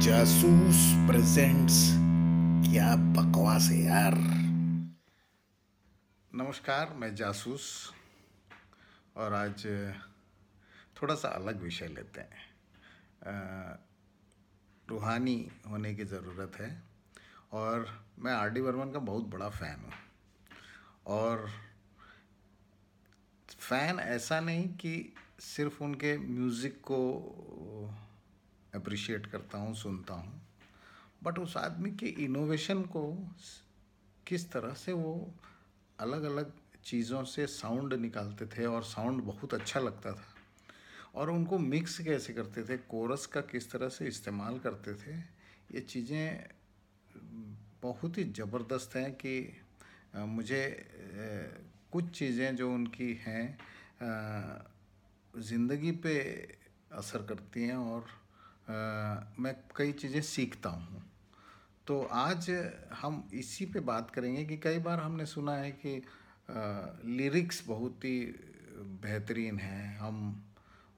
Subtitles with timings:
[0.00, 0.76] जासूस
[1.08, 1.74] प्रेजेंट्स
[2.66, 4.14] क्या बकवास है यार।
[6.32, 7.66] नमस्कार, मैं जासूस
[9.16, 9.66] और आज
[10.96, 12.48] थोड़ा सा अलग विषय लेते हैं।
[14.88, 15.38] रूहानी
[15.70, 16.70] होने की ज़रूरत है
[17.52, 17.86] और
[18.18, 19.92] मैं आर डी वर्मन का बहुत बड़ा फ़ैन हूँ।
[21.06, 21.48] और
[23.58, 27.00] फ़ैन ऐसा नहीं कि सिर्फ़ उनके म्यूज़िक को
[28.74, 30.40] अप्रिशिएट करता हूँ, सुनता हूँ।
[31.22, 33.02] बट उस आदमी के इनोवेशन को
[34.26, 35.12] किस तरह से वो
[35.98, 36.52] अलग अलग
[36.84, 40.24] चीज़ों से साउंड निकालते थे और साउंड बहुत अच्छा लगता था?
[41.14, 42.76] और उनको मिक्स कैसे करते थे?
[42.90, 45.16] कोरस का किस तरह से इस्तेमाल करते थे?
[45.74, 46.48] ये चीज़ें
[47.82, 49.34] बहुत ही ज़बरदस्त हैं कि
[50.16, 50.62] मुझे
[51.92, 53.46] कुछ चीज़ें जो उनकी हैं
[55.34, 56.18] ज़िंदगी पे
[56.92, 58.06] असर करती हैं और
[58.70, 61.02] मैं कई चीज़ें सीखता हूँ।
[61.86, 62.50] तो आज
[62.94, 66.02] हम इसी पे बात करेंगे कि कई बार हमने सुना है कि
[67.08, 68.18] लिरिक्स बहुत ही
[69.02, 70.18] बेहतरीन हैं। हम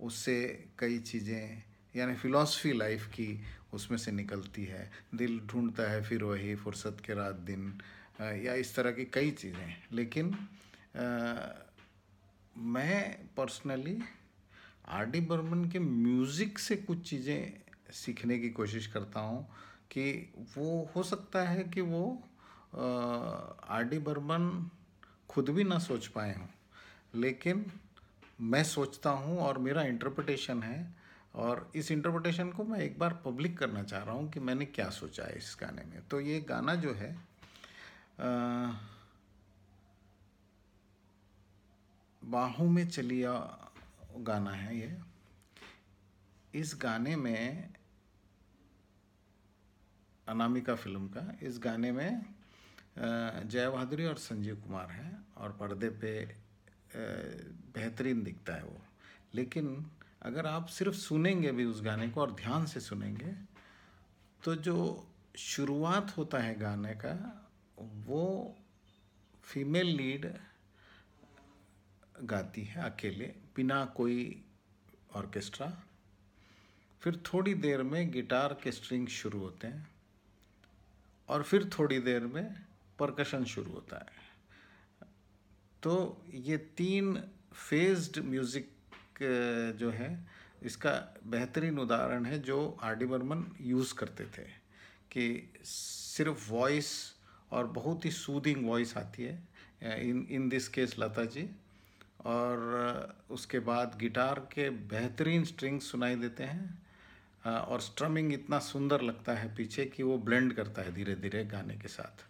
[0.00, 0.36] उससे
[0.78, 1.62] कई चीज़ें
[1.94, 3.28] यानी फ़िलासफ़ी लाइफ की
[3.74, 7.72] उसमें से निकलती है। दिल ढूंढता है फिर वही फुर्सत के रात दिन
[8.44, 10.34] या इस तरह की कई चीज़ें। लेकिन
[10.96, 11.04] आ,
[12.56, 13.98] मैं पर्सनली
[14.90, 19.46] आर डी बर्मन के म्यूज़िक से कुछ चीज़ें सीखने की कोशिश करता हूँ
[19.90, 22.02] कि वो हो सकता है कि वो
[22.74, 24.70] आर डी बर्मन
[25.28, 26.46] खुद भी ना सोच पाए हों।
[27.14, 27.64] लेकिन
[28.40, 30.94] मैं सोचता हूँ और मेरा इंटरप्रटेशन है
[31.34, 34.88] और इस इंटरप्रटेशन को मैं एक बार पब्लिक करना चाह रहा हूँ कि मैंने क्या
[34.90, 37.14] सोचा है इस गाने में। तो ये गाना जो है
[42.22, 43.32] बाहों में चलिया
[44.18, 44.98] गाना है ये।
[46.54, 47.72] इस गाने में
[50.26, 52.22] अनामिका फ़िल्म का, इस गाने में
[52.98, 56.12] जया बहादुरी और संजीव कुमार हैं और पर्दे पे
[57.74, 58.80] बेहतरीन दिखता है वो।
[59.34, 59.90] लेकिन
[60.22, 63.32] अगर आप सिर्फ़ सुनेंगे भी उस गाने को और ध्यान से सुनेंगे
[64.42, 65.06] तो जो
[65.38, 67.14] शुरुआत होता है गाने का,
[67.78, 68.56] वो
[69.44, 70.26] फीमेल लीड
[72.22, 74.20] गाती है अकेले। बिना कोई
[75.16, 75.72] ऑर्केस्ट्रा।
[77.02, 79.88] फिर थोड़ी देर में गिटार के स्ट्रिंग शुरू होते हैं
[81.28, 82.44] और फिर थोड़ी देर में
[82.98, 84.18] परकशन शुरू होता है।
[85.82, 85.92] तो
[86.46, 87.14] ये तीन
[87.54, 88.68] फेज्ड म्यूज़िक
[89.80, 90.10] जो है,
[90.62, 90.90] इसका
[91.26, 94.44] बेहतरीन उदाहरण है जो आर डी बर्मन यूज़ करते थे
[95.12, 96.90] कि सिर्फ़ वॉइस
[97.52, 99.38] और बहुत ही सूदिंग वॉइस आती है
[100.00, 101.48] इन in this case Lata ji.
[102.20, 106.78] और उसके बाद गिटार के बेहतरीन स्ट्रिंग्स सुनाई देते हैं।
[107.44, 111.76] और स्ट्रमिंग इतना सुंदर लगता है पीछे कि वो ब्लेंड करता है धीरे धीरे गाने
[111.76, 112.24] के साथ।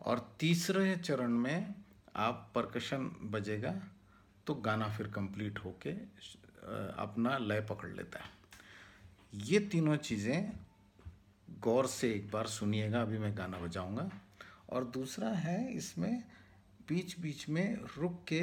[0.00, 1.74] और तीसरे चरण में
[2.16, 3.74] आप परकशन बजेगा
[4.46, 8.30] तो गाना फिर कंप्लीट होके अपना लय पकड़ लेता है।
[9.46, 10.52] ये तीनों चीज़ें
[11.60, 14.10] गौर से एक बार सुनिएगा, अभी मैं गाना बजाऊँगा।
[14.70, 16.22] और दूसरा है इसमें
[16.90, 18.40] बीच बीच में रुक के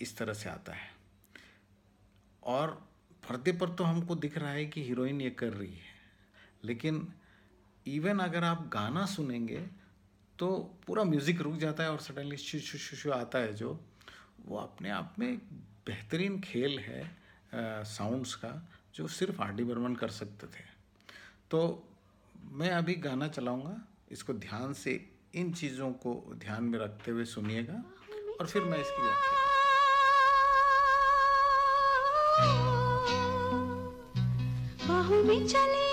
[0.00, 0.90] इस तरह से आता है।
[2.42, 2.70] और
[3.22, 5.90] पर्दे पर तो हमको दिख रहा है कि हीरोइन ये कर रही है।
[6.64, 7.06] लेकिन
[7.86, 9.60] इवन अगर आप गाना सुनेंगे
[10.38, 10.48] तो
[10.86, 13.78] पूरा म्यूज़िक रुक जाता है और सडनली शु शु शु शु आता है जो,
[14.46, 15.38] वो अपने आप में
[15.86, 20.64] बेहतरीन खेल है साउंड्स का, जो सिर्फ़ आर डी बर्मन कर सकते थे।
[21.50, 21.88] तो
[22.52, 23.76] मैं अभी गाना चलाऊँगा,
[24.12, 24.94] इसको ध्यान से
[25.34, 27.82] इन चीज़ों को ध्यान में रखते हुए सुनिएगा
[28.40, 29.40] और फिर मैं इसकी व्याख्या
[35.24, 35.91] में चलिया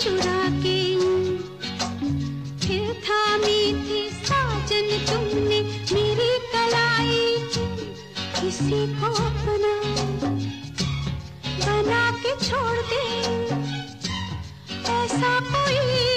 [0.00, 0.78] चुरा के
[2.60, 5.60] फिर थामी थी साजन तुमने
[5.92, 7.18] मेरी कलाई।
[8.40, 9.74] किसी को अपना
[11.66, 13.04] बना के छोड़ दे।
[14.92, 16.09] ऐसा कोई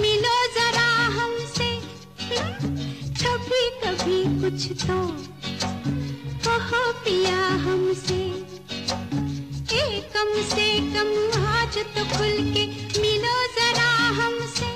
[0.00, 0.88] मिलो जरा
[1.18, 1.70] हमसे।
[3.22, 4.98] कभी कभी कुछ तो
[6.46, 8.18] कहो पिया हमसे।
[10.14, 11.08] कम से कम
[11.48, 12.64] आज तो खुल के
[13.00, 14.70] मिलो जरा हमसे।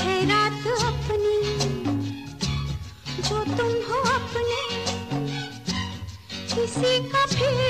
[0.00, 1.38] है रात अपनी,
[3.22, 4.60] जो तुम हो अपने।
[6.54, 7.67] किसी का फिर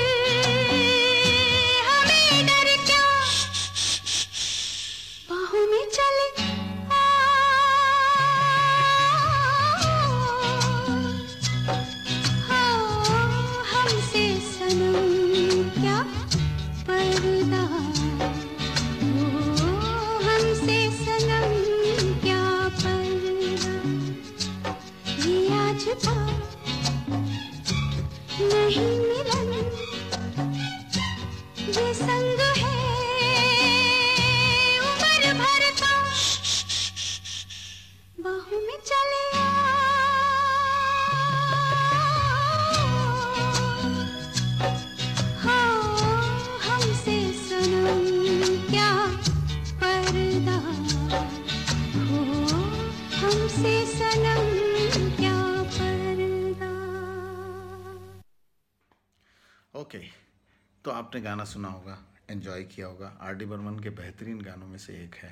[61.09, 61.97] आपने गाना सुना होगा
[62.29, 65.31] एंजॉय किया होगा। आर डी बर्मन के बेहतरीन गानों में से एक है।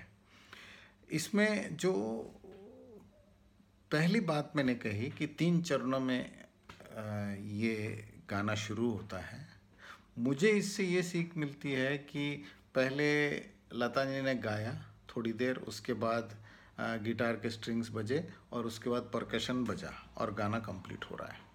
[1.09, 1.94] इसमें जो
[3.91, 6.31] पहली बात मैंने कही कि तीन चरणों में
[7.57, 7.75] ये
[8.29, 9.45] गाना शुरू होता है।
[10.19, 12.25] मुझे इससे ये सीख मिलती है कि
[12.75, 13.09] पहले
[13.73, 14.73] लता जी ने गाया
[15.09, 16.38] थोड़ी देर, उसके बाद
[17.03, 21.45] गिटार के स्ट्रिंग्स बजे और उसके बाद परकशन बजा और गाना कंप्लीट हो रहा है।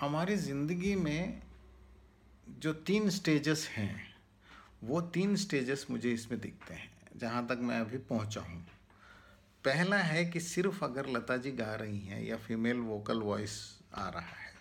[0.00, 1.42] हमारी ज़िंदगी में
[2.46, 4.14] जो तीन स्टेजेस हैं,
[4.84, 8.64] वो तीन स्टेजेस मुझे इसमें दिखते हैं, जहाँ तक मैं अभी पहुँचा हूँ।
[9.64, 13.58] पहला है कि सिर्फ़ अगर लता जी गा रही हैं या फीमेल वोकल वॉइस
[13.94, 14.54] आ रहा है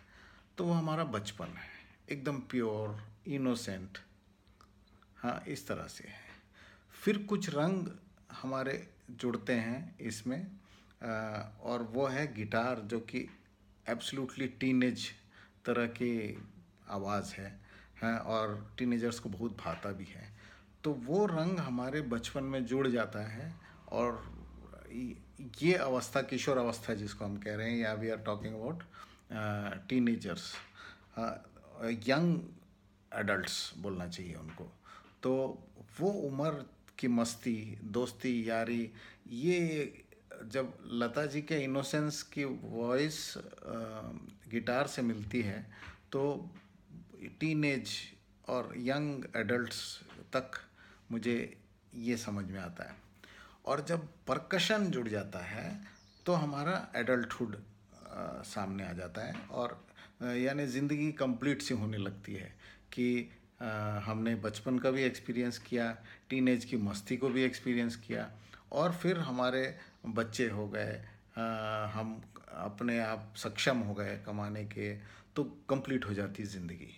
[0.58, 1.70] तो वो हमारा बचपन है।
[2.10, 3.98] एकदम प्योर इनोसेंट
[5.18, 6.24] हाँ इस तरह से है।
[6.96, 7.88] फिर कुछ रंग
[8.34, 10.42] हमारे जुड़ते हैं इसमें
[11.64, 13.28] और वो है गिटार, जो कि
[13.86, 15.10] एब्सोल्युटली टीनेज
[15.66, 16.44] तरह की
[16.90, 17.65] आवाज़ है।
[18.06, 20.30] हैं और टीनेजर्स को बहुत भाता भी है।
[20.84, 23.54] तो वो रंग हमारे बचपन में जुड़ जाता है
[23.92, 24.24] और
[24.92, 28.84] ये अवस्था, किशोर अवस्था जिसको हम कह रहे हैं, या we are talking about
[29.90, 30.54] teenagers
[32.08, 32.40] young
[33.12, 34.72] adults बोलना चाहिए उनको।
[35.24, 35.34] तो
[36.00, 36.66] वो उम्र
[37.00, 38.92] की मस्ती, दोस्ती, यारी,
[39.28, 40.04] ये
[40.46, 43.18] जब लता जी के इनोसेंस की वॉइस
[44.52, 45.60] गिटार से मिलती है
[46.12, 46.22] तो
[47.40, 47.90] टीनेज
[48.48, 49.82] और यंग एडल्ट्स
[50.34, 50.60] तक
[51.12, 51.38] मुझे
[51.94, 52.96] ये समझ में आता है।
[53.66, 55.70] और जब परकशन जुड़ जाता है
[56.26, 57.56] तो हमारा एडल्टहुड
[58.46, 59.80] सामने आ जाता है और
[60.38, 62.54] यानी ज़िंदगी कंप्लीट सी होने लगती है
[62.94, 63.08] कि
[63.62, 63.66] अ,
[64.06, 65.92] हमने बचपन का भी एक्सपीरियंस किया
[66.30, 68.30] टीनेज की मस्ती को भी एक्सपीरियंस किया
[68.72, 69.64] और फिर हमारे
[70.16, 71.02] बच्चे हो गए
[71.94, 72.22] हम
[72.66, 74.94] अपने आप सक्षम हो गए कमाने के
[75.36, 76.94] तो कंप्लीट हो जाती ज़िंदगी।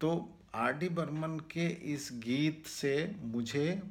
[0.00, 0.08] तो
[0.54, 3.82] आर डी बर्मन के इस गीत से मुझे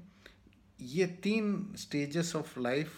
[0.79, 2.91] ये तीन स्टेजेस ऑफ़ लाइफ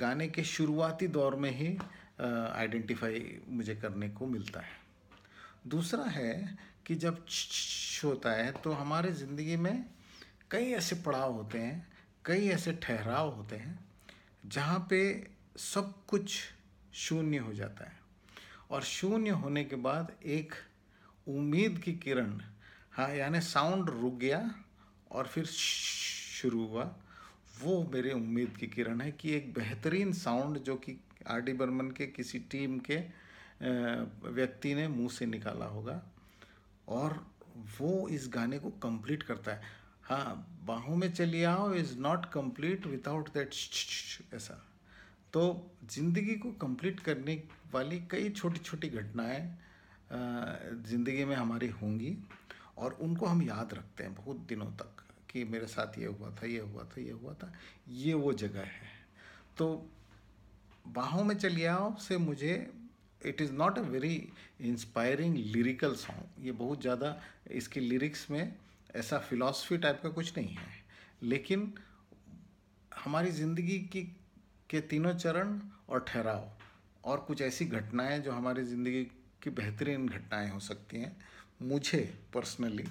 [0.00, 1.76] गाने के शुरुआती दौर में ही
[2.20, 4.74] आइडेंटिफाई मुझे करने को मिलता है।
[5.66, 7.24] दूसरा है कि जब
[8.04, 9.84] होता है तो हमारे ज़िंदगी में
[10.50, 11.86] कई ऐसे पड़ाव होते हैं,
[12.24, 13.78] कई ऐसे ठहराव होते हैं,
[14.46, 16.38] जहाँ पे सब कुछ
[16.94, 17.98] शून्य हो जाता है।
[18.70, 20.54] और शून्य होने के बाद एक
[21.26, 22.40] उम्मीद की किरण
[22.92, 24.38] हाँ यानी साउंड रुक गया
[25.10, 26.84] और फिर शुरू हुआ।
[27.62, 30.98] वो मेरे उम्मीद की किरण है कि एक बेहतरीन साउंड जो कि
[31.30, 32.96] आर डी बर्मन के किसी टीम के
[34.30, 36.00] व्यक्ति ने मुँह से निकाला होगा
[36.88, 37.18] और
[37.78, 39.62] वो इस गाने को कंप्लीट करता है।
[40.04, 43.54] हाँ बाहों में चली आओ is not complete without that
[44.34, 44.62] ऐसा।
[45.32, 47.42] तो ज़िंदगी को कंप्लीट करने
[47.72, 49.40] वाली कई छोटी छोटी घटनाएँ
[50.10, 52.16] ज़िंदगी में हमारी होंगी
[52.78, 56.46] और उनको हम याद रखते हैं बहुत दिनों तक कि मेरे साथ ये हुआ था,
[56.46, 57.52] ये हुआ था, ये हुआ था,
[57.88, 58.90] ये वो जगह है।
[59.58, 59.90] तो
[60.88, 62.54] बाहों में चलिए आओ से मुझे
[63.20, 64.16] it is not a very
[64.62, 67.16] inspiring lyrical song ये बहुत ज़्यादा
[67.52, 68.54] इसकी लिरिक्स में
[68.96, 70.84] ऐसा फिलॉसफी टाइप का कुछ नहीं है।
[71.22, 71.72] लेकिन
[72.92, 74.02] हमारी ज़िंदगी की,
[74.70, 76.50] के तीनों चरण और ठहराव
[77.04, 79.02] और कुछ ऐसी घटनाएँ जो हमारी ज़िंदगी
[79.46, 81.16] की बेहतरीन घटनाएँ हो सकती हैं,
[81.62, 81.98] मुझे
[82.34, 82.84] पर्सनली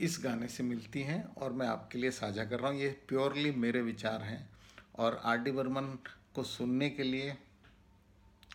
[0.00, 3.50] इस गाने से मिलती हैं और मैं आपके लिए साझा कर रहा हूँ। ये प्योरली
[3.52, 4.48] मेरे विचार हैं
[4.98, 5.96] और आर डी बर्मन
[6.34, 7.36] को सुनने के लिए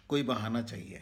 [0.10, 1.02] कोई बहाना चाहिए।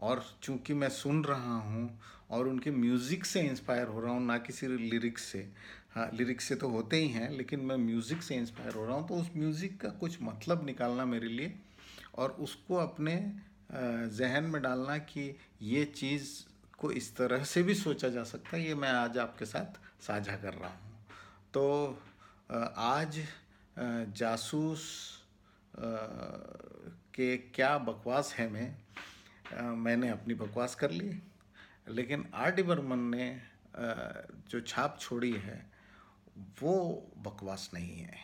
[0.00, 1.98] और चूँकि मैं सुन रहा हूँ
[2.30, 5.48] और उनके म्यूज़िक से इंस्पायर हो रहा हूँ, ना किसी लिरिक्स से
[5.94, 9.08] हाँ लिरिक्स से तो होते ही हैं, लेकिन मैं म्यूज़िक से इंस्पायर हो रहा हूँ
[9.08, 11.52] तो उस म्यूज़िक का कुछ मतलब निकालना मेरे लिए
[12.14, 13.14] और उसको अपने
[13.70, 16.28] जहन में डालना कि ये चीज़
[16.78, 20.36] को इस तरह से भी सोचा जा सकता है, ये मैं आज आपके साथ साझा
[20.36, 20.78] कर रहा हूँ।
[21.54, 21.98] तो
[22.76, 23.20] आज
[24.16, 24.84] जासूस
[27.14, 31.10] के क्या बकवास है मैं मैंने अपनी बकवास कर ली,
[31.88, 33.40] लेकिन आर डी बर्मन ने
[34.50, 35.64] जो छाप छोड़ी है,
[36.62, 36.74] वो
[37.18, 38.18] बकवास नहीं है।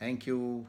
[0.00, 0.66] Thank you.